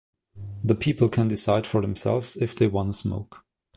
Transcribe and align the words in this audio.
The 0.63 0.73
people 0.73 1.09
can 1.09 1.27
decide 1.27 1.67
for 1.67 1.79
themselves 1.79 2.35
if 2.35 2.55
they 2.55 2.65
wanna 2.65 2.91
smoke. 2.93 3.45